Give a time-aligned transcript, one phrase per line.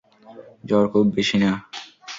[0.63, 1.51] জ্বর খুব বেশি না।